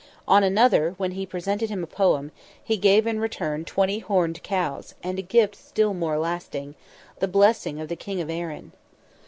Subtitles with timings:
[0.27, 2.31] On another, when he presented him a poem,
[2.63, 6.73] he gave in return twenty horned cows, and a gift still more lasting,
[7.19, 8.71] "the blessing of the King of Erin."